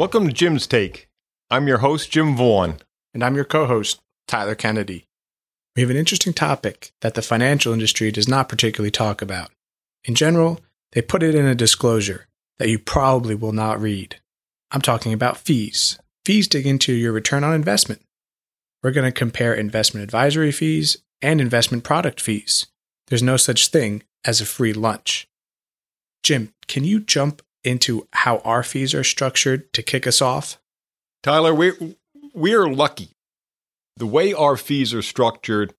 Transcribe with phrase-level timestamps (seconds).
[0.00, 1.10] Welcome to Jim's Take.
[1.50, 2.78] I'm your host, Jim Vaughn.
[3.12, 5.04] And I'm your co host, Tyler Kennedy.
[5.76, 9.50] We have an interesting topic that the financial industry does not particularly talk about.
[10.06, 10.58] In general,
[10.92, 14.18] they put it in a disclosure that you probably will not read.
[14.70, 15.98] I'm talking about fees.
[16.24, 18.00] Fees dig into your return on investment.
[18.82, 22.68] We're going to compare investment advisory fees and investment product fees.
[23.08, 25.28] There's no such thing as a free lunch.
[26.22, 30.58] Jim, can you jump into how our fees are structured to kick us off?
[31.22, 31.96] Tyler, we
[32.34, 33.10] we are lucky.
[33.96, 35.74] The way our fees are structured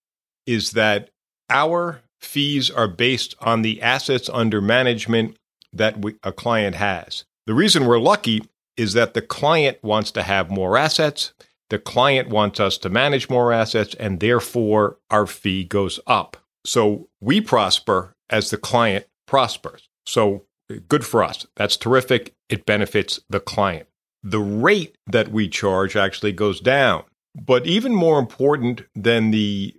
[0.46, 1.10] is that
[1.50, 5.36] our fees are based on the assets under management
[5.72, 7.24] that we, a client has.
[7.46, 8.42] The reason we're lucky
[8.76, 11.32] is that the client wants to have more assets,
[11.70, 16.36] the client wants us to manage more assets, and therefore our fee goes up.
[16.64, 19.88] So we prosper as the client prospers.
[20.06, 20.44] So
[20.80, 21.46] good for us.
[21.56, 22.34] That's terrific.
[22.48, 23.86] It benefits the client.
[24.22, 27.04] The rate that we charge actually goes down.
[27.34, 29.74] But even more important than the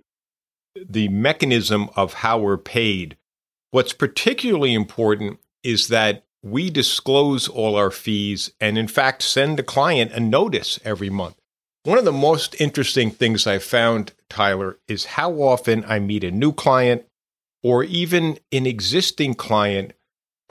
[0.88, 3.16] the mechanism of how we're paid,
[3.70, 9.62] what's particularly important is that we disclose all our fees and in fact send the
[9.62, 11.36] client a notice every month.
[11.84, 16.30] One of the most interesting things I've found, Tyler, is how often I meet a
[16.30, 17.04] new client
[17.62, 19.92] or even an existing client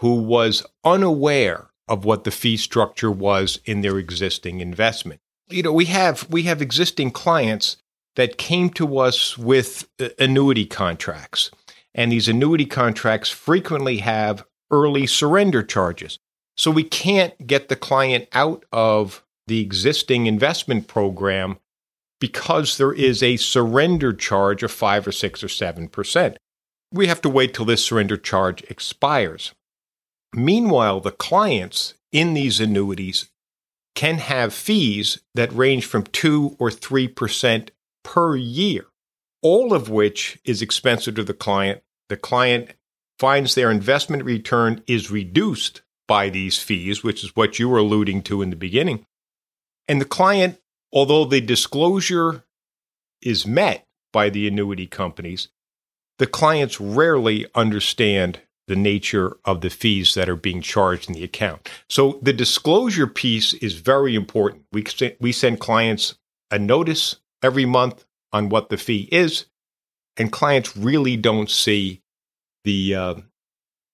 [0.04, 5.22] who was unaware of what the fee structure was in their existing investment.
[5.48, 7.78] You know, we have we have existing clients
[8.18, 11.52] that came to us with uh, annuity contracts.
[11.95, 16.20] And these annuity contracts frequently have early surrender charges.
[16.58, 21.60] So we can't get the client out of the existing investment program
[22.20, 26.36] because there is a surrender charge of 5 or 6 or 7%.
[26.92, 29.54] We have to wait till this surrender charge expires.
[30.33, 33.30] Meanwhile, the clients in these annuities
[33.95, 37.70] can have fees that range from 2 or 3%
[38.04, 38.86] per year,
[39.42, 41.83] all of which is expensive to the client.
[42.10, 42.71] The client
[43.20, 48.23] finds their investment return is reduced by these fees, which is what you were alluding
[48.23, 49.05] to in the beginning.
[49.88, 50.60] And the client,
[50.92, 52.44] although the disclosure
[53.21, 55.50] is met by the annuity companies,
[56.20, 61.24] the clients rarely understand the nature of the fees that are being charged in the
[61.24, 61.70] account.
[61.90, 64.64] So the disclosure piece is very important.
[64.72, 64.86] We,
[65.20, 66.16] we send clients
[66.50, 69.46] a notice every month on what the fee is,
[70.18, 72.02] and clients really don't see
[72.64, 73.16] the uh,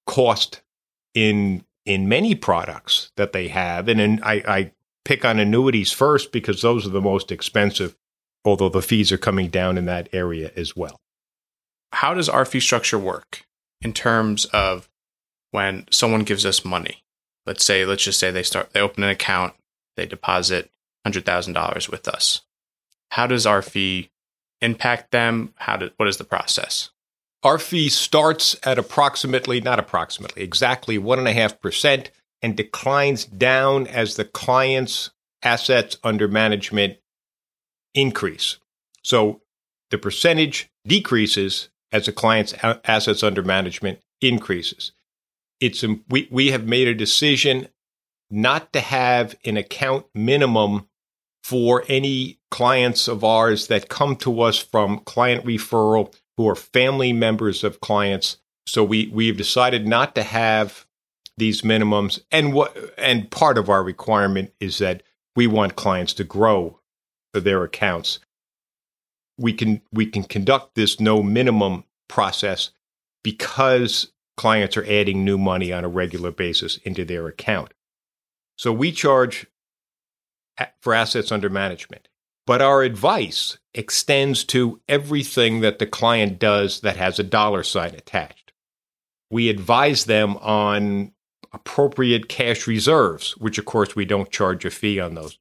[0.06, 0.62] cost
[1.14, 3.88] in in many products that they have.
[3.88, 4.72] And in, I, I
[5.06, 7.96] pick on annuities first because those are the most expensive,
[8.46, 11.00] although the fees are coming down in that area as well.
[11.92, 13.44] How does our fee structure work
[13.82, 14.90] in terms of
[15.52, 17.04] when someone gives us money?
[17.46, 19.54] Let's say, let's just say they start, they open an account,
[19.96, 20.72] they deposit
[21.08, 22.42] $100,000 with us.
[23.12, 24.12] How does our fee
[24.62, 25.54] impact them?
[25.58, 26.92] How do, what is the process?
[27.42, 32.08] Our fee starts at approximately, not approximately, exactly 1.5%
[32.42, 36.98] and declines down as the client's assets under management
[37.94, 38.58] increase.
[39.04, 39.42] So
[39.90, 42.54] the percentage decreases as the client's
[42.86, 44.92] assets under management increases.
[45.60, 47.68] It's we we have made a decision
[48.30, 50.88] not to have an account minimum
[51.44, 57.12] for any clients of ours that come to us from client referral who are family
[57.12, 58.38] members of clients.
[58.68, 60.86] So we we've decided not to have
[61.38, 65.04] these minimums and what and part of our requirement is that
[65.36, 66.80] we want clients to grow
[67.34, 68.20] their accounts.
[69.40, 72.72] We can we can conduct this no minimum process
[73.24, 77.74] because clients are adding new money on a regular basis into their account.
[78.58, 79.48] So we charge
[80.82, 82.08] for assets under management.
[82.46, 87.94] But our advice extends to everything that the client does that has a dollar sign
[87.94, 88.52] attached.
[89.30, 91.12] We advise them on
[91.54, 95.38] appropriate cash reserves, which of course we don't charge a fee on those.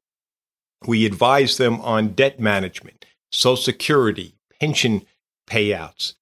[0.87, 5.03] We advise them on debt management, Social Security, pension
[5.47, 6.15] payouts.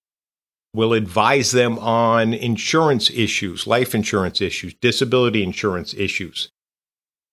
[0.75, 6.51] We'll advise them on insurance issues, life insurance issues, disability insurance issues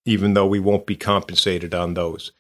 [0.06, 2.32] even though we won't be compensated on those.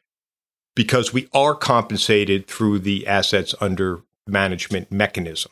[0.75, 5.51] Because we are compensated through the assets under management mechanism.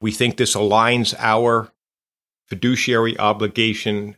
[0.00, 1.70] We think this aligns our
[2.46, 4.16] fiduciary obligation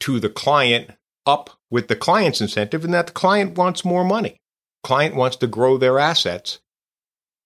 [0.00, 0.90] to the client
[1.24, 4.40] up with the client's incentive, and that the client wants more money.
[4.86, 6.60] Client wants to grow their assets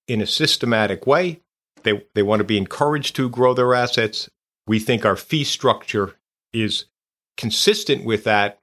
[0.07, 1.41] in a systematic way.
[1.85, 4.29] They, they want to be encouraged to grow their assets.
[4.67, 6.17] We think our fee structure
[6.53, 6.85] is
[7.39, 8.59] consistent with that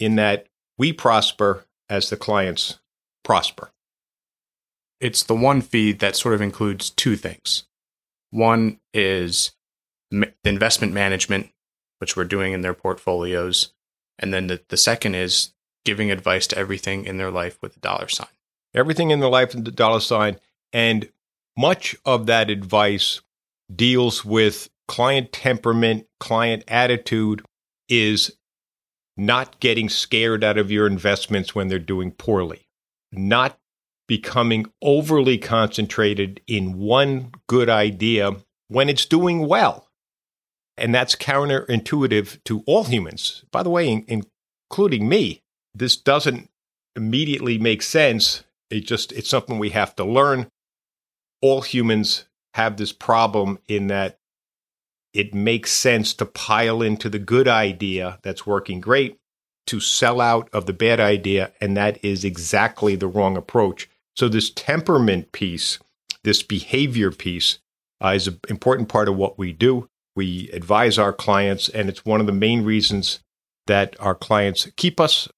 [0.00, 0.46] in that
[0.78, 2.78] we prosper as the clients
[3.22, 3.70] prosper.
[4.98, 7.64] It's the one fee that sort of includes two things.
[8.30, 9.52] One is
[10.10, 11.50] ma- investment management,
[11.98, 13.74] which we're doing in their portfolios.
[14.18, 15.52] And then the, the second is
[15.86, 18.28] giving advice to everything in their life with a dollar sign.
[18.74, 20.38] Everything in their life with the dollar sign.
[20.72, 21.08] And
[21.56, 23.22] much of that advice
[23.74, 27.42] deals with client temperament, client attitude,
[27.88, 28.36] is
[29.16, 32.68] not getting scared out of your investments when they're doing poorly,
[33.10, 33.58] not
[34.06, 38.36] becoming overly concentrated in one good idea
[38.68, 39.88] when it's doing well.
[40.76, 43.44] And that's counterintuitive to all humans.
[43.50, 44.24] By the way, in,
[44.68, 45.42] including me,
[45.78, 46.50] this doesn't
[46.94, 48.44] immediately make sense.
[48.70, 50.48] It just it's something we have to learn.
[51.42, 52.24] All humans
[52.54, 54.18] have this problem in that
[55.12, 59.18] it makes sense to pile into the good idea that's working great
[59.66, 64.28] to sell out of the bad idea and that is exactly the wrong approach so,
[64.28, 65.78] this temperament piece,
[66.24, 67.58] this behavior piece,
[68.02, 69.88] uh, is an important part of what we do.
[70.16, 73.20] We advise our clients, and it's one of the main reasons
[73.66, 75.28] that our clients keep us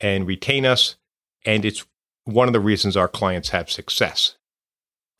[0.00, 0.96] and retain us.
[1.44, 1.86] And it's
[2.24, 4.36] one of the reasons our clients have success.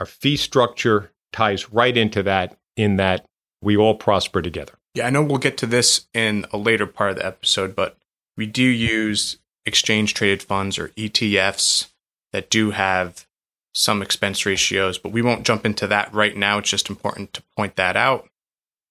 [0.01, 3.27] Our fee structure ties right into that, in that
[3.61, 4.75] we all prosper together.
[4.95, 7.97] Yeah, I know we'll get to this in a later part of the episode, but
[8.37, 11.91] we do use exchange traded funds or ETFs
[12.33, 13.27] that do have
[13.75, 16.59] some expense ratios, but we won't jump into that right now.
[16.59, 18.29] It's just important to point that out.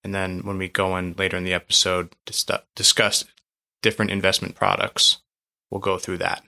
[0.04, 3.24] And then when we go in later in the episode to discuss
[3.82, 5.18] different investment products,
[5.70, 6.42] we'll go through that.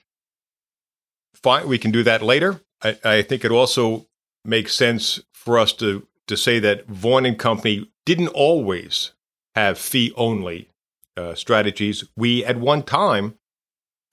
[1.35, 2.61] Fine, we can do that later.
[2.83, 4.07] I, I think it also
[4.45, 9.13] makes sense for us to, to say that Vaughn and Company didn't always
[9.55, 10.71] have fee only
[11.17, 12.05] uh, strategies.
[12.17, 13.39] We, at one time,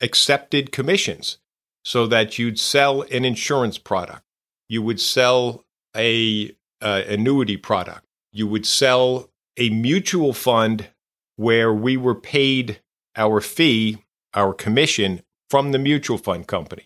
[0.02, 1.38] accepted commissions
[1.84, 4.24] so that you'd sell an insurance product,
[4.68, 5.66] you would sell
[5.96, 10.90] a uh, annuity product, you would sell a mutual fund
[11.38, 12.82] where we were paid
[13.16, 16.86] our fee, our commission from the mutual fund company.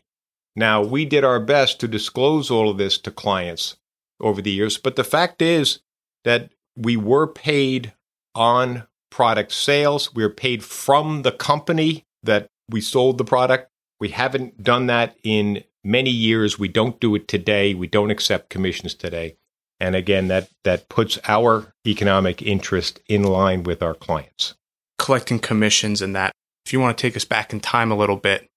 [0.55, 3.77] Now, we did our best to disclose all of this to clients
[4.19, 5.79] over the years, but the fact is
[6.23, 7.93] that we were paid
[8.35, 10.13] on product sales.
[10.13, 13.69] We were paid from the company that we sold the product.
[13.99, 16.57] We haven't done that in many years.
[16.57, 17.73] We don't do it today.
[17.73, 19.37] We don't accept commissions today.
[19.79, 24.55] And again, that, that puts our economic interest in line with our clients.
[24.99, 26.31] Collecting commissions and that,
[26.73, 28.50] you want to take us back in time a little bit,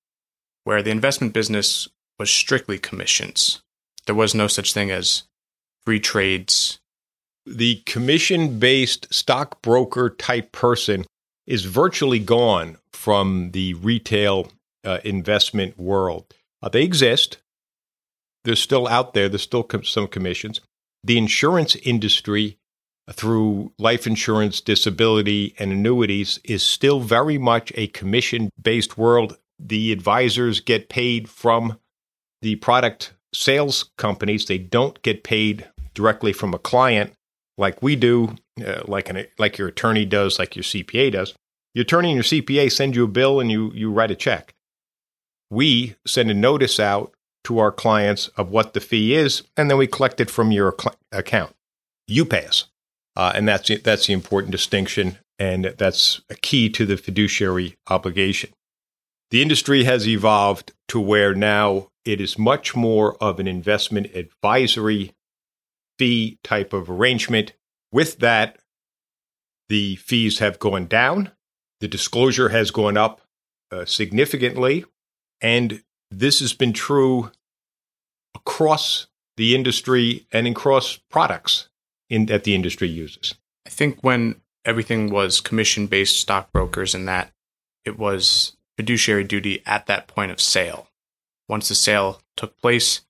[0.65, 1.89] where the investment business
[2.19, 3.63] was strictly commissions,
[4.07, 5.25] there was no such thing as
[5.85, 6.79] free trades.
[7.47, 11.05] The commission based stockbroker type person
[11.47, 14.51] is virtually gone from the retail
[14.85, 16.33] uh, investment world.
[16.63, 17.39] Uh, they exist.
[18.45, 19.29] They're still out there.
[19.29, 20.61] There's still com- some commissions.
[21.03, 22.59] The insurance industry,
[23.13, 29.37] through life insurance, disability, and annuities, is still very much a commission based world.
[29.59, 31.79] The advisors get paid from
[32.43, 34.47] the product sales companies.
[34.47, 37.13] They don't get paid directly from a client
[37.57, 38.35] like we do,
[38.67, 41.35] uh, like an like your attorney does, like your CPA does.
[41.75, 44.55] Your attorney and your CPA send you a bill and you you write a check
[45.55, 49.79] we send a notice out to our clients of what the fee is, and then
[49.79, 50.75] we collect it from your
[51.13, 51.55] account.
[52.07, 52.65] You pay us.
[53.17, 58.51] Uh, and that's, that's the important distinction, and that's a key to the fiduciary obligation.
[59.31, 65.15] The industry has evolved to where now it is much more of an investment advisory
[65.99, 67.53] fee type of arrangement.
[67.93, 68.59] With that,
[69.69, 71.31] the fees have gone down,
[71.81, 73.23] the disclosure has gone up
[73.73, 74.85] uh, significantly,
[75.41, 77.31] and this has been true
[78.35, 79.07] across
[79.37, 81.69] the industry and across products
[82.15, 83.35] in, that the industry uses.
[83.67, 87.33] I think when everything was commission based stockbrokers and that
[87.85, 90.89] it was fiduciary duty at that point of sale.
[91.49, 93.03] Once the sale took place,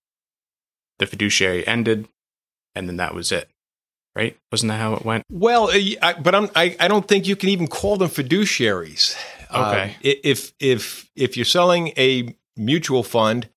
[0.99, 2.09] the fiduciary ended,
[2.75, 3.49] and then that was it.
[4.17, 4.37] Right?
[4.53, 5.25] Wasn't that how it went?
[5.29, 9.17] Well, uh, I, but I'm, I, I don't think you can even call them fiduciaries.
[9.51, 9.91] Okay.
[9.91, 13.49] Uh, if if if you're selling a mutual fund,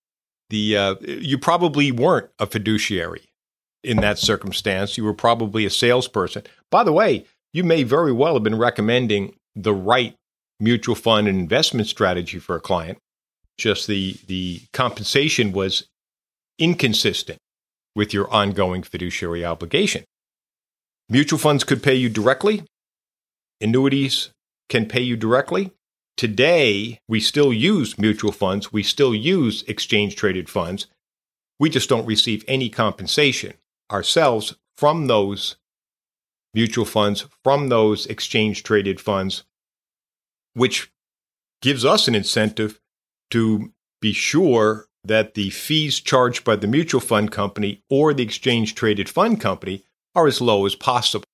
[0.49, 3.29] the uh, you probably weren't a fiduciary
[3.83, 4.97] in that circumstance.
[4.97, 6.43] You were probably a salesperson.
[6.69, 10.15] By the way, you may very well have been recommending the right
[10.59, 12.97] mutual fund and investment strategy for a client.
[13.57, 15.87] Just the the compensation was
[16.59, 17.39] inconsistent
[17.95, 20.03] with your ongoing fiduciary obligation.
[21.09, 22.63] Mutual funds could pay you directly.
[23.61, 24.29] Annuities
[24.69, 25.71] can pay you directly.
[26.17, 30.87] today we still use mutual funds, we still use exchange traded funds.
[31.59, 33.53] We just don't receive any compensation
[33.91, 35.57] ourselves from those
[36.53, 39.43] mutual funds, from those exchange traded funds,
[40.53, 40.91] which
[41.61, 42.79] gives us an incentive
[43.29, 48.75] to be sure that the fees charged by the mutual fund company or the exchange
[48.75, 49.83] traded fund company
[50.15, 51.25] are as low as possible.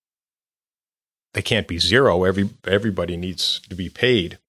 [1.34, 2.24] They can't be zero.
[2.24, 4.40] Every, everybody needs to be paid.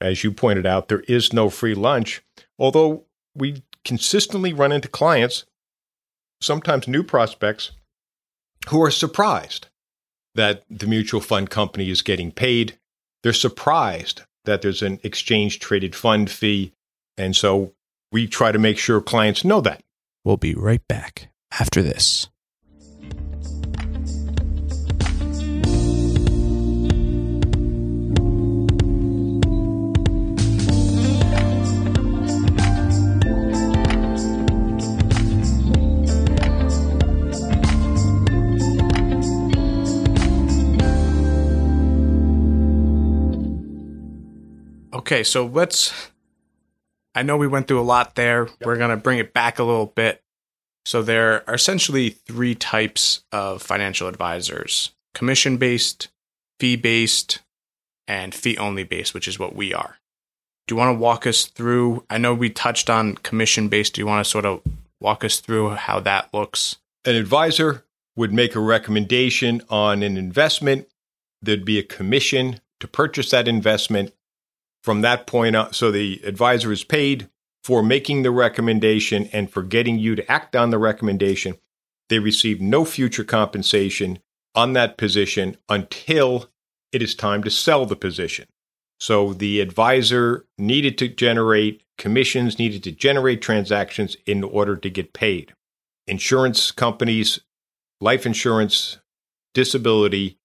[0.00, 2.22] As you pointed out, there is no free lunch,
[2.58, 3.04] although
[3.34, 5.46] we consistently run into clients,
[6.44, 7.72] sometimes new prospects,
[8.68, 9.68] who are surprised
[10.34, 12.78] that the mutual fund company is getting paid.
[13.22, 16.72] They're surprised that there's an exchange traded fund fee.
[17.16, 17.72] And so
[18.12, 19.80] we try to make sure clients know that.
[20.24, 22.28] We'll be right back after this.
[45.04, 45.92] Okay, so let's.
[47.14, 48.46] I know we went through a lot there.
[48.46, 48.56] Yep.
[48.64, 50.22] We're going to bring it back a little bit.
[50.86, 56.08] So, there are essentially three types of financial advisors commission based,
[56.58, 57.40] fee based,
[58.08, 59.98] and fee only based, which is what we are.
[60.66, 62.06] Do you want to walk us through?
[62.08, 63.96] I know we touched on commission based.
[63.96, 64.62] Do you want to sort of
[65.02, 66.78] walk us through how that looks?
[67.04, 67.84] An advisor
[68.16, 70.88] would make a recommendation on an investment.
[71.42, 74.14] There'd be a commission to purchase that investment
[74.84, 75.72] from that point on.
[75.72, 77.30] So the advisor is paid
[77.64, 81.56] for making the recommendation and for getting you to act on the recommendation.
[82.10, 84.18] They receive no future compensation
[84.54, 86.50] on that position until
[86.92, 88.46] it is time to sell the position.
[89.00, 95.14] So the advisor needed to generate commissions, needed to generate transactions in order to get
[95.14, 95.54] paid.
[96.06, 97.40] Insurance companies,
[98.02, 98.98] life insurance,
[99.54, 100.38] disability,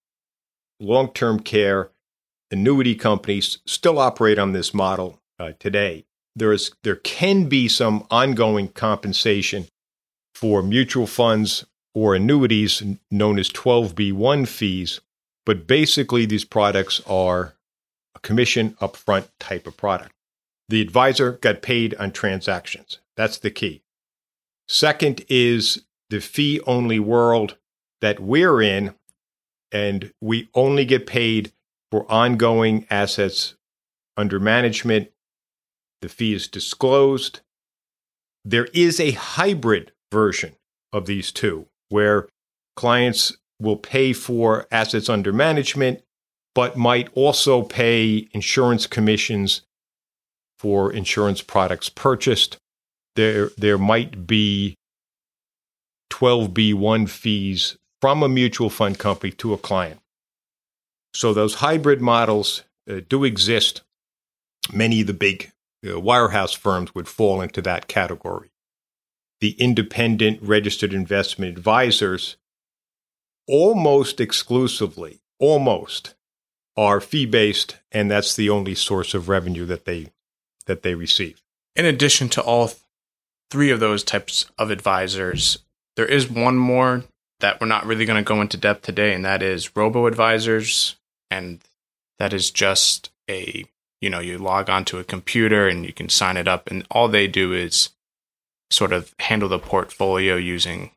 [0.79, 1.91] long term care,
[2.51, 6.05] annuity companies still operate on this model uh, today.
[6.35, 9.67] There is there can be some ongoing compensation
[10.33, 15.01] for mutual funds or annuities known as 12b1 fees,
[15.45, 17.55] but basically these products are
[18.15, 20.13] a commission upfront type of product.
[20.69, 22.99] The advisor got paid on transactions.
[23.17, 23.81] That's the key.
[24.67, 27.57] Second is the fee only world
[28.01, 28.93] that we're in,
[29.71, 31.51] and we only get paid
[31.91, 33.55] for ongoing assets
[34.17, 35.09] under management.
[36.01, 37.41] The fee is disclosed.
[38.45, 40.55] There is a hybrid version
[40.93, 42.27] of these two where
[42.75, 46.01] clients will pay for assets under management,
[46.55, 49.61] but might also pay insurance commissions
[50.57, 52.57] for insurance products purchased.
[53.15, 54.75] There, there might be
[56.11, 59.98] 12B1 fees from a mutual fund company to a client.
[61.13, 63.81] So those hybrid models uh, do exist.
[64.71, 65.51] Many of the big
[65.83, 68.51] uh, wirehouse firms would fall into that category.
[69.41, 72.37] The independent registered investment advisors
[73.47, 76.13] almost exclusively, almost
[76.77, 80.11] are fee based, and that's the only source of revenue that they
[80.65, 81.41] that they receive.
[81.75, 82.71] In addition to all
[83.49, 85.59] three of those types of advisors,
[85.95, 87.03] there is one more
[87.39, 90.95] that we're not really going to go into depth today, and that is robo advisors
[91.29, 91.59] and
[92.17, 93.65] that is just a
[94.01, 97.07] you know you log onto a computer and you can sign it up and all
[97.07, 97.89] they do is
[98.69, 100.91] sort of handle the portfolio using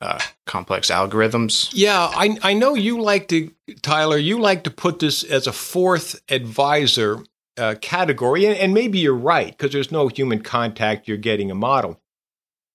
[0.00, 1.70] uh, complex algorithms.
[1.72, 3.50] Yeah I, I know you like to
[3.82, 7.24] tyler you like to put this as a fourth advisor
[7.56, 11.56] uh, category and, and maybe you're right because there's no human contact you're getting a
[11.56, 12.00] model.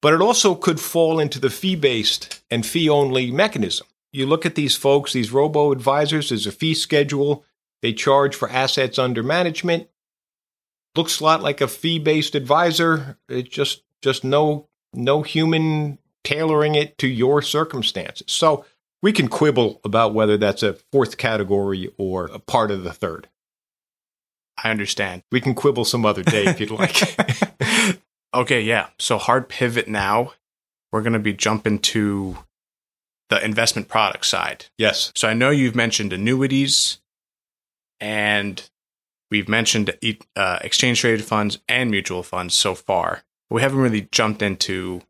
[0.02, 4.46] But it also could fall into the fee based and fee only mechanism you look
[4.46, 7.44] at these folks, these robo advisors, there's a fee schedule.
[7.82, 9.90] They charge for assets under management.
[10.96, 13.18] Looks a lot like a fee based advisor.
[13.28, 18.28] It's just just no no human tailoring it to your circumstances.
[18.28, 18.66] So
[19.02, 23.28] we can quibble about whether that's a fourth category or a part of the third.
[24.64, 25.24] I understand.
[25.32, 27.02] We can quibble some other day if you'd like.
[28.34, 28.88] okay, yeah.
[29.00, 30.34] So hard pivot now.
[30.92, 32.38] We're going to be jumping to
[33.30, 34.66] the investment product side.
[34.78, 35.12] Yes.
[35.16, 37.00] So I know you've mentioned annuities
[38.00, 38.70] and
[39.32, 39.96] we've mentioned
[40.36, 43.24] uh, exchange traded funds and mutual funds so far.
[43.50, 45.02] But we haven't really jumped into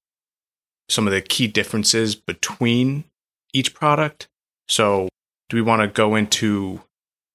[0.89, 3.05] some of the key differences between
[3.53, 4.27] each product.
[4.67, 5.09] So
[5.49, 6.81] do we want to go into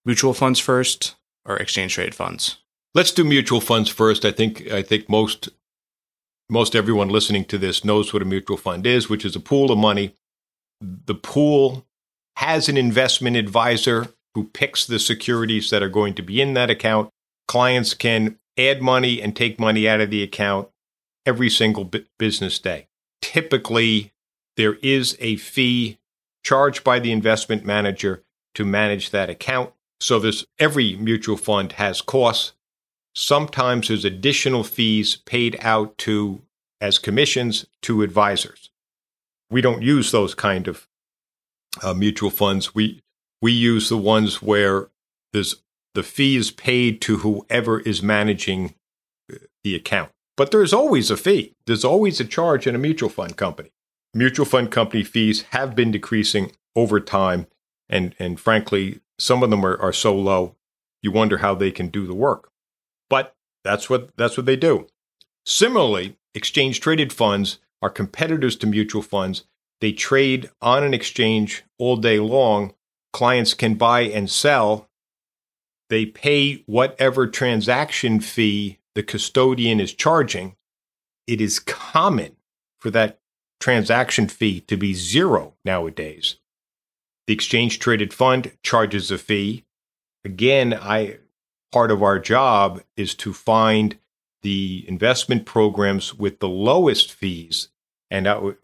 [0.05, 2.59] mutual funds first or exchange traded funds?
[2.95, 4.25] Let's do mutual funds first.
[4.25, 5.51] I think I think most
[6.49, 9.71] most everyone listening to this knows what a mutual fund is, which is a pool
[9.71, 10.15] of money.
[10.81, 11.87] The pool
[12.37, 16.71] has an investment advisor who picks the securities that are going to be in that
[16.71, 17.11] account.
[17.49, 20.69] Clients can add money and take money out of the account
[21.27, 22.87] every single business day.
[23.21, 24.13] Typically,
[24.57, 25.99] there is a fee
[26.45, 28.23] charged by the investment manager
[28.55, 29.73] to manage that account.
[30.01, 32.53] So there's every mutual fund has costs.
[33.15, 36.43] Sometimes there's additional fees paid out to
[36.81, 38.71] as commissions to advisors.
[39.51, 40.87] We don't use those kind of
[41.83, 42.75] uh, mutual funds.
[42.75, 43.01] We
[43.41, 44.89] we use the ones where
[45.33, 45.63] there's
[45.95, 48.75] the fees paid to whoever is managing
[49.33, 50.11] uh, the account.
[50.37, 51.55] But there's always a fee.
[51.67, 53.71] There's always a charge in a mutual fund company.
[54.15, 57.47] Mutual fund company fees have been decreasing over time,
[57.89, 60.55] and and frankly, some of them are, are so low,
[61.03, 62.51] you wonder how they can do the work.
[63.11, 64.87] But that's what that's what they do.
[65.45, 69.45] Similarly, exchange traded funds are competitors to mutual funds.
[69.81, 72.75] They trade on an exchange all day long.
[73.13, 74.89] Clients can buy and sell.
[75.89, 80.57] They pay whatever transaction fee the custodian is charging.
[81.27, 82.37] It is common
[82.81, 83.21] for that
[83.61, 86.37] transaction fee to be zero nowadays.
[87.27, 89.65] The exchange traded fund charges a fee.
[90.25, 91.19] Again, I
[91.71, 93.99] part of our job is to find
[94.43, 97.69] the investment programs with the lowest fees.
[98.11, 98.55] And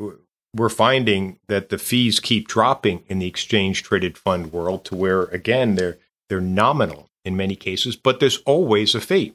[0.55, 5.25] we're finding that the fees keep dropping in the exchange traded fund world to where,
[5.25, 9.35] again, they're, they're nominal in many cases, but there's always a fee.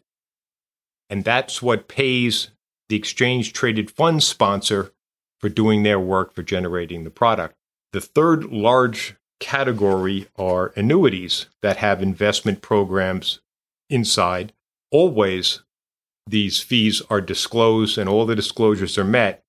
[1.10, 2.52] And that's what pays
[2.88, 4.92] the exchange traded fund sponsor
[5.40, 7.56] for doing their work for generating the product.
[7.94, 13.40] The third large category are annuities that have investment programs
[13.90, 14.54] inside.
[14.92, 15.64] Always
[16.30, 19.44] these fees are disclosed and all the disclosures are met,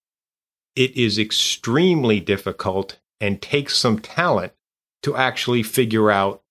[0.76, 4.52] it is extremely difficult and takes some talent
[5.02, 6.42] to actually figure out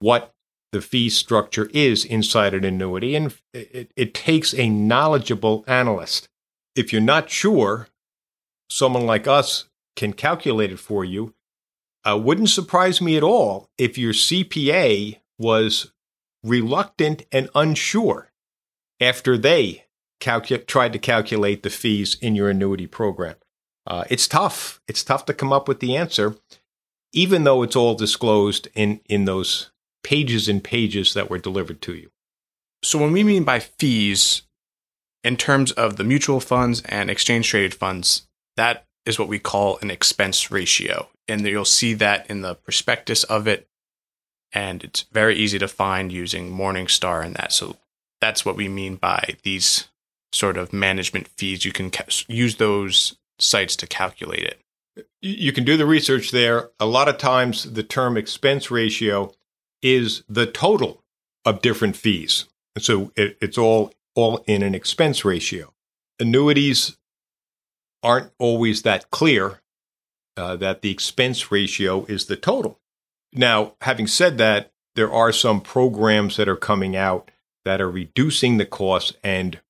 [0.00, 0.34] what
[0.72, 3.14] the fee structure is inside an annuity.
[3.14, 6.28] And it, it takes a knowledgeable analyst.
[6.74, 7.88] If you're not sure,
[8.70, 11.34] someone like us can calculate it for you.
[12.08, 15.92] Uh, wouldn't surprise me at all if your CPA was
[16.42, 18.27] reluctant and unsure
[19.00, 19.84] after they
[20.20, 23.36] calcu- tried to calculate the fees in your annuity program.
[23.86, 24.80] Uh, it's tough.
[24.86, 26.36] It's tough to come up with the answer,
[27.12, 29.70] even though it's all disclosed in, in those
[30.04, 32.10] pages and pages that were delivered to you.
[32.82, 34.42] So, when we mean by fees,
[35.24, 39.78] in terms of the mutual funds and exchange traded funds, that is what we call
[39.82, 41.08] an expense ratio.
[41.26, 43.68] And you'll see that in the prospectus of it.
[44.52, 47.52] And it's very easy to find using Morningstar and that.
[47.52, 47.76] So
[48.20, 49.88] that's what we mean by these
[50.32, 51.64] sort of management fees.
[51.64, 54.60] You can ca- use those sites to calculate it.
[55.20, 56.70] You can do the research there.
[56.80, 59.32] A lot of times, the term expense ratio
[59.82, 61.04] is the total
[61.44, 62.46] of different fees.
[62.78, 65.72] So it, it's all all in an expense ratio.
[66.18, 66.96] Annuities
[68.02, 69.60] aren't always that clear
[70.36, 72.80] uh, that the expense ratio is the total.
[73.32, 77.30] Now, having said that, there are some programs that are coming out
[77.68, 79.60] that are reducing the cost, and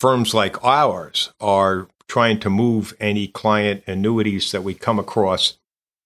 [0.00, 5.58] firms like ours are trying to move any client annuities that we come across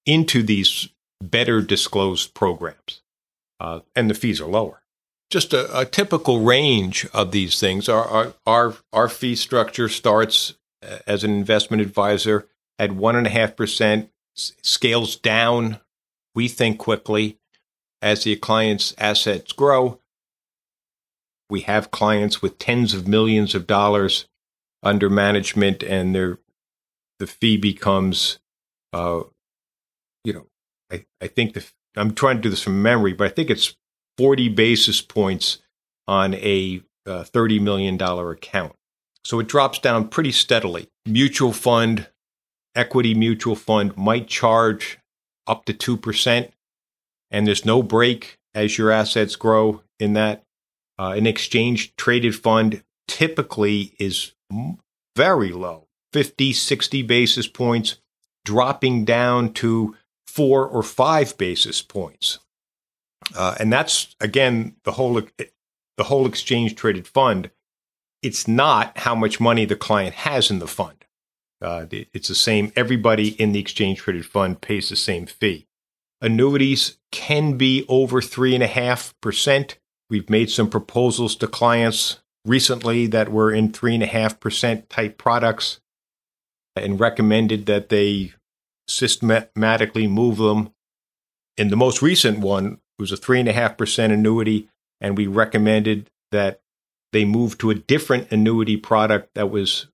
[0.05, 0.91] into these
[1.23, 3.01] better disclosed programs.
[3.59, 4.83] Uh, and the fees are lower.
[5.31, 7.89] Just a, a typical range of these things.
[7.89, 12.47] Our, our, our, our fee structure starts uh, as an investment advisor
[12.79, 15.81] at 1.5%, scales down,
[16.35, 17.39] we think quickly,
[18.03, 20.01] as the client's assets grow.
[21.49, 24.27] We have clients with tens of millions of dollars
[24.83, 26.39] under management, and their
[27.19, 28.39] the fee becomes,
[28.93, 29.23] uh,
[30.25, 30.47] you know,
[30.91, 31.65] I, I think the
[31.97, 33.75] I'm trying to do this from memory, but I think it's
[34.19, 35.59] 40 basis points
[36.07, 38.75] on a uh, $30 million account.
[39.25, 40.89] So it drops down pretty steadily.
[41.07, 42.09] Mutual fund,
[42.75, 44.99] equity mutual fund might charge
[45.47, 46.51] up to 2%,
[47.31, 50.43] and there's no break as your assets grow in that.
[50.99, 54.33] Uh, an exchange traded fund typically is
[55.15, 57.97] very low 50, 60 basis points,
[58.45, 62.39] dropping down to four or five basis points.
[63.35, 65.21] Uh, and that's, again, the whole,
[65.97, 67.51] the whole exchange traded fund.
[68.23, 71.05] It's not how much money the client has in the fund.
[71.61, 72.73] Uh, it's the same.
[72.77, 75.67] Everybody in the exchange traded fund pays the same fee.
[76.21, 79.79] Annuities can be over three and a half percent
[80.09, 85.81] We've made some proposals to clients recently that were in 3.5% type products
[86.77, 88.33] and recommended that they
[88.87, 90.71] systematically move them.
[91.57, 94.69] In the most recent one, it was a 3.5% annuity,
[95.01, 96.61] and we recommended that
[97.13, 99.87] they move to a different annuity product that was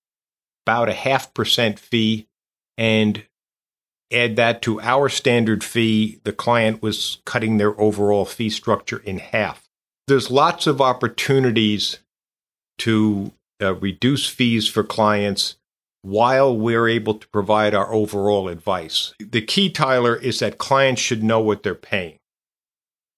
[0.67, 2.27] about a half percent fee
[2.77, 3.25] and
[4.13, 9.19] add that to our standard fee, the client was cutting their overall fee structure in
[9.19, 9.62] half.
[10.07, 11.99] There's lots of opportunities
[12.79, 15.57] to uh, reduce fees for clients
[16.03, 19.15] while we're able to provide our overall advice.
[19.21, 22.19] The key, Tyler, is that clients should know what they're paying.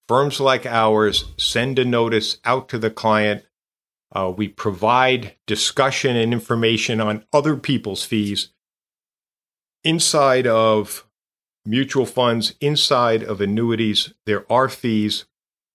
[0.07, 3.45] Firms like ours send a notice out to the client.
[4.15, 8.51] Uh, we provide discussion and information on other people's fees
[9.85, 11.07] inside of
[11.67, 15.27] mutual funds, inside of annuities, there are fees,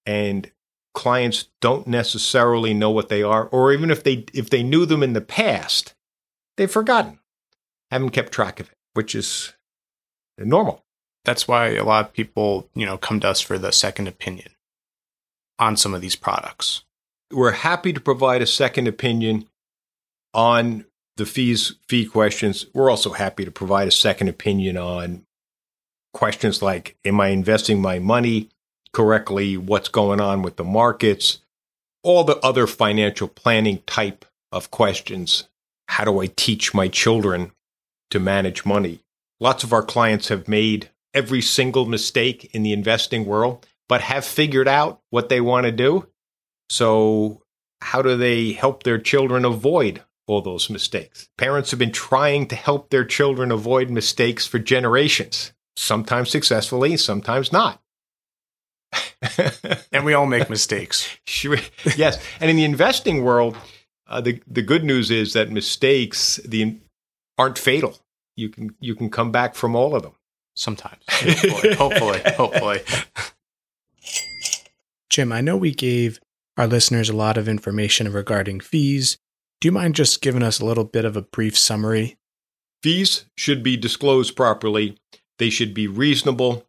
[0.05, 0.51] and
[0.99, 5.01] clients don't necessarily know what they are, or even if they if they knew them
[5.01, 5.93] in the past,
[6.57, 7.19] they've forgotten,
[7.89, 9.53] haven't kept track of it, which is
[10.37, 10.83] normal.
[11.23, 14.49] That's why a lot of people, you know, come to us for the second opinion
[15.57, 16.83] on some of these products.
[17.31, 19.47] We're happy to provide a second opinion
[20.33, 20.83] on
[21.15, 22.65] the fees fee questions.
[22.73, 25.25] We're also happy to provide a second opinion on
[26.13, 28.49] questions like am I investing my money
[28.93, 29.57] correctly?
[29.57, 31.39] What's going on with the markets?
[32.03, 35.47] All the other financial planning type of questions.
[35.87, 37.51] How do I teach my children
[38.11, 38.99] to manage money?
[39.39, 44.25] Lots of our clients have made every single mistake in the investing world, but have
[44.25, 46.07] figured out what they want to do.
[46.69, 47.41] So,
[47.81, 51.27] how do they help their children avoid all those mistakes.
[51.37, 57.51] Parents have been trying to help their children avoid mistakes for generations, sometimes successfully, sometimes
[57.51, 57.78] not.
[59.91, 61.07] And we all make mistakes.
[61.29, 61.57] Sure.
[61.95, 62.21] Yes.
[62.41, 63.55] And in the investing world,
[64.07, 66.77] uh, the the good news is that mistakes the
[67.37, 67.97] aren't fatal.
[68.35, 70.13] You can you can come back from all of them.
[70.55, 71.01] Sometimes.
[71.07, 71.75] Hopefully.
[71.75, 72.21] hopefully.
[72.35, 72.79] Hopefully.
[75.09, 76.19] Jim, I know we gave
[76.57, 79.17] our listeners a lot of information regarding fees
[79.61, 82.17] do you mind just giving us a little bit of a brief summary?
[82.81, 84.97] Fees should be disclosed properly,
[85.37, 86.65] they should be reasonable.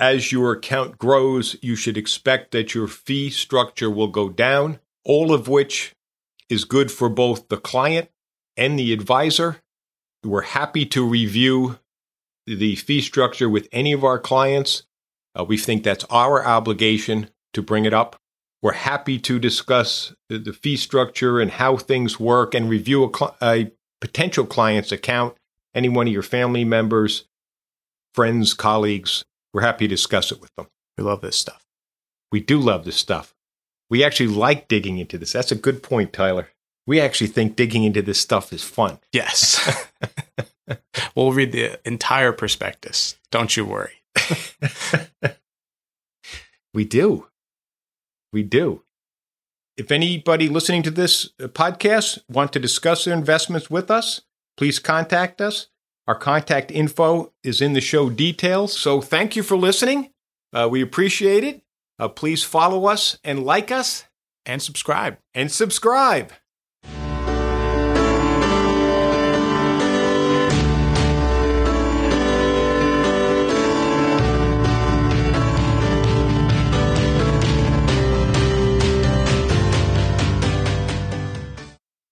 [0.00, 5.34] As your account grows, you should expect that your fee structure will go down, all
[5.34, 5.94] of which
[6.48, 8.08] is good for both the client
[8.56, 9.58] and the advisor.
[10.24, 11.78] We're happy to review
[12.46, 14.84] the fee structure with any of our clients.
[15.38, 18.16] Uh, we think that's our obligation to bring it up.
[18.62, 23.36] We're happy to discuss the fee structure and how things work and review a, cl-
[23.42, 25.36] a potential client's account.
[25.74, 27.24] Any one of your family members,
[28.14, 30.68] friends, colleagues, we're happy to discuss it with them.
[30.96, 31.66] We love this stuff.
[32.32, 33.34] We do love this stuff.
[33.88, 35.32] We actually like digging into this.
[35.32, 36.48] That's a good point, Tyler.
[36.86, 38.98] We actually think digging into this stuff is fun.
[39.12, 39.88] Yes.
[41.16, 43.16] we'll read the entire prospectus.
[43.30, 44.02] Don't you worry.
[46.74, 47.26] we do.
[48.32, 48.82] We do.
[49.76, 54.20] If anybody listening to this podcast want to discuss their investments with us,
[54.56, 55.68] please contact us.
[56.10, 58.76] Our contact info is in the show details.
[58.76, 60.10] So thank you for listening.
[60.52, 61.62] Uh, we appreciate it.
[62.00, 64.06] Uh, please follow us and like us
[64.44, 65.18] and subscribe.
[65.34, 66.32] And subscribe.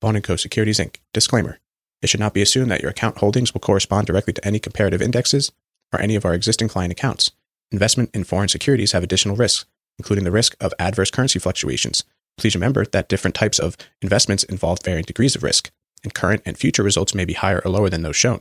[0.00, 0.36] Vaughn & Co.
[0.36, 0.98] Securities Inc.
[1.12, 1.58] Disclaimer.
[2.02, 5.02] It should not be assumed that your account holdings will correspond directly to any comparative
[5.02, 5.52] indexes
[5.92, 7.32] or any of our existing client accounts.
[7.70, 9.66] Investment in foreign securities have additional risks,
[9.98, 12.04] including the risk of adverse currency fluctuations.
[12.36, 15.70] Please remember that different types of investments involve varying degrees of risk,
[16.04, 18.40] and current and future results may be higher or lower than those shown.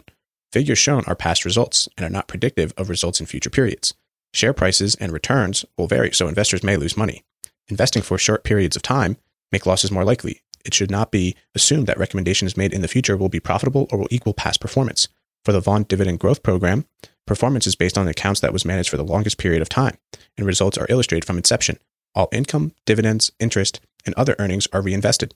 [0.52, 3.96] Figures shown are past results and are not predictive of results in future periods.
[4.34, 7.24] Share prices and returns will vary, so investors may lose money.
[7.70, 9.17] Investing for short periods of time
[9.52, 13.18] make losses more likely, it should not be assumed that recommendations made in the future
[13.18, 15.08] will be profitable or will equal past performance.
[15.44, 16.86] For the Vaughn Dividend Growth Program,
[17.26, 19.98] performance is based on the accounts that was managed for the longest period of time,
[20.38, 21.80] and results are illustrated from inception.
[22.14, 25.34] All income, dividends, interest, and other earnings are reinvested.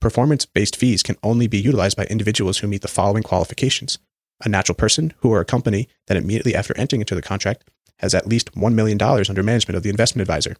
[0.00, 3.98] Performance based fees can only be utilized by individuals who meet the following qualifications
[4.44, 7.64] a natural person who or a company that immediately after entering into the contract
[7.98, 10.56] has at least $1 million under management of the investment advisor,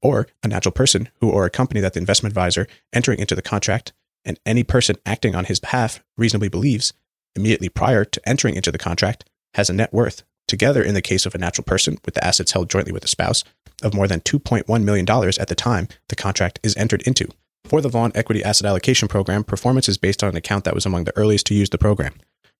[0.00, 3.42] or a natural person who or a company that the investment advisor entering into the
[3.42, 3.92] contract
[4.24, 6.92] and any person acting on his behalf reasonably believes
[7.36, 11.26] immediately prior to entering into the contract has a net worth together in the case
[11.26, 13.44] of a natural person with the assets held jointly with a spouse,
[13.82, 17.28] of more than $2.1 million at the time the contract is entered into.
[17.64, 20.86] For the Vaughn Equity Asset Allocation Program, performance is based on an account that was
[20.86, 22.14] among the earliest to use the program.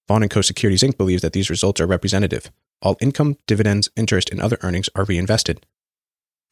[0.08, 0.40] Vaughn & Co.
[0.40, 0.96] Securities Inc.
[0.96, 2.50] believes that these results are representative.
[2.82, 5.64] All income, dividends, interest, and other earnings are reinvested.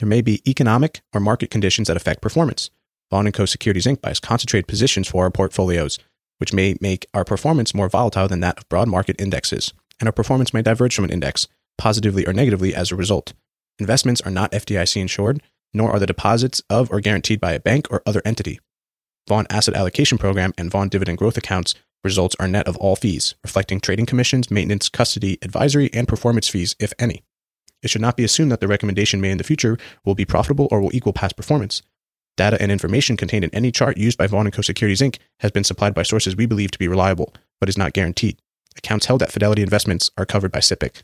[0.03, 2.71] There may be economic or market conditions that affect performance.
[3.12, 3.47] Vaughn & Co.
[3.47, 4.01] Securities Inc.
[4.01, 5.97] buys concentrated positions for our portfolios,
[6.38, 10.12] which may make our performance more volatile than that of broad market indexes, and our
[10.12, 11.47] performance may diverge from an index,
[11.79, 13.33] positively or negatively as a result.
[13.79, 15.41] Investments are not FDIC insured,
[15.73, 18.59] nor are the deposits of or guaranteed by a bank or other entity.
[19.29, 23.37] Vaughn Asset Allocation Program and Vaughn Dividend Growth Accounts results are net of all fees,
[23.45, 27.23] reflecting trading commissions, maintenance, custody, advisory, and performance fees, if any.
[27.83, 30.68] It should not be assumed that the recommendation made in the future will be profitable
[30.71, 31.83] or will equal past performance.
[32.37, 34.62] Data and information contained in any chart used by Vaughn & Co.
[34.62, 35.18] Securities Inc.
[35.40, 38.38] has been supplied by sources we believe to be reliable, but is not guaranteed.
[38.77, 41.03] Accounts held at Fidelity Investments are covered by SIPC.